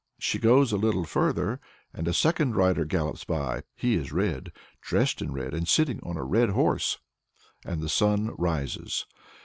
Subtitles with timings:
[0.17, 1.59] She goes a little further,
[1.93, 3.61] and a second rider gallops by.
[3.75, 6.97] He is red, dressed in red, and sitting on a red horse
[7.63, 9.05] and the sun rises.